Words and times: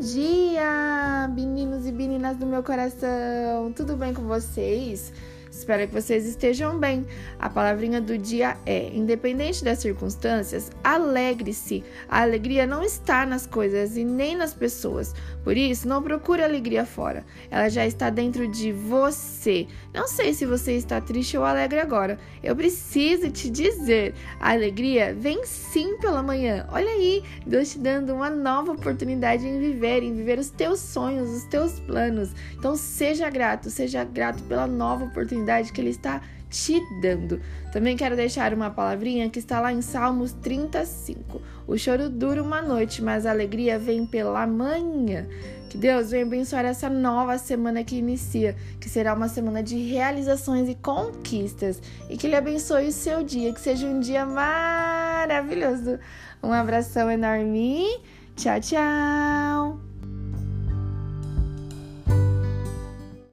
dia, 0.00 1.28
meninos 1.34 1.84
e 1.84 1.90
meninas 1.90 2.36
do 2.36 2.46
meu 2.46 2.62
coração! 2.62 3.72
Tudo 3.74 3.96
bem 3.96 4.14
com 4.14 4.22
vocês? 4.22 5.12
Espero 5.50 5.86
que 5.86 5.94
vocês 5.94 6.26
estejam 6.26 6.78
bem. 6.78 7.06
A 7.38 7.48
palavrinha 7.48 8.00
do 8.00 8.18
dia 8.18 8.56
é: 8.66 8.88
independente 8.94 9.64
das 9.64 9.78
circunstâncias, 9.78 10.70
alegre-se. 10.84 11.82
A 12.08 12.22
alegria 12.22 12.66
não 12.66 12.82
está 12.82 13.24
nas 13.24 13.46
coisas 13.46 13.96
e 13.96 14.04
nem 14.04 14.36
nas 14.36 14.52
pessoas. 14.52 15.14
Por 15.42 15.56
isso, 15.56 15.88
não 15.88 16.02
procure 16.02 16.42
alegria 16.42 16.84
fora. 16.84 17.24
Ela 17.50 17.68
já 17.68 17.86
está 17.86 18.10
dentro 18.10 18.46
de 18.46 18.72
você. 18.72 19.66
Não 19.94 20.06
sei 20.06 20.34
se 20.34 20.44
você 20.44 20.72
está 20.72 21.00
triste 21.00 21.36
ou 21.36 21.44
alegre 21.44 21.80
agora. 21.80 22.18
Eu 22.42 22.54
preciso 22.54 23.30
te 23.30 23.48
dizer: 23.48 24.14
a 24.38 24.52
alegria 24.52 25.14
vem 25.14 25.44
sim 25.44 25.96
pela 25.98 26.22
manhã. 26.22 26.66
Olha 26.70 26.90
aí, 26.90 27.22
Deus 27.46 27.72
te 27.72 27.78
dando 27.78 28.14
uma 28.14 28.30
nova 28.30 28.72
oportunidade 28.72 29.46
em 29.46 29.58
viver, 29.58 30.02
em 30.02 30.14
viver 30.14 30.38
os 30.38 30.50
teus 30.50 30.80
sonhos, 30.80 31.30
os 31.30 31.44
teus 31.44 31.80
planos. 31.80 32.30
Então, 32.56 32.76
seja 32.76 33.30
grato, 33.30 33.70
seja 33.70 34.04
grato 34.04 34.42
pela 34.44 34.66
nova 34.66 35.04
oportunidade 35.04 35.37
oportunidade 35.38 35.72
que 35.72 35.80
Ele 35.80 35.90
está 35.90 36.20
te 36.50 36.80
dando. 37.00 37.40
Também 37.72 37.96
quero 37.96 38.16
deixar 38.16 38.54
uma 38.54 38.70
palavrinha 38.70 39.28
que 39.28 39.38
está 39.38 39.60
lá 39.60 39.72
em 39.72 39.82
Salmos 39.82 40.32
35. 40.32 41.40
O 41.66 41.76
choro 41.76 42.08
dura 42.08 42.42
uma 42.42 42.62
noite, 42.62 43.02
mas 43.02 43.26
a 43.26 43.30
alegria 43.30 43.78
vem 43.78 44.06
pela 44.06 44.46
manhã. 44.46 45.26
Que 45.68 45.76
Deus 45.76 46.10
venha 46.10 46.24
abençoar 46.24 46.64
essa 46.64 46.88
nova 46.88 47.36
semana 47.36 47.84
que 47.84 47.96
inicia, 47.96 48.56
que 48.80 48.88
será 48.88 49.12
uma 49.12 49.28
semana 49.28 49.62
de 49.62 49.76
realizações 49.76 50.66
e 50.68 50.74
conquistas. 50.74 51.82
E 52.08 52.16
que 52.16 52.26
Ele 52.26 52.36
abençoe 52.36 52.88
o 52.88 52.92
seu 52.92 53.22
dia, 53.22 53.52
que 53.52 53.60
seja 53.60 53.86
um 53.86 54.00
dia 54.00 54.24
maravilhoso. 54.24 55.98
Um 56.42 56.52
abração 56.52 57.10
enorme. 57.10 57.84
Tchau, 58.34 58.60
tchau. 58.60 59.77